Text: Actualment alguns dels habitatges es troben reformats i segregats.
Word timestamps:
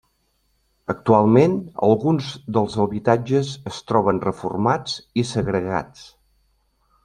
Actualment 0.93 1.53
alguns 1.87 2.31
dels 2.57 2.79
habitatges 2.85 3.53
es 3.73 3.83
troben 3.93 4.25
reformats 4.27 4.99
i 5.25 5.29
segregats. 5.37 6.13